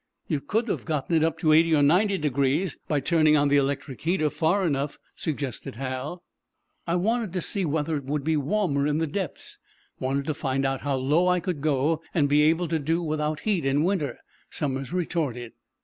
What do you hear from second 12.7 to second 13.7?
do without heat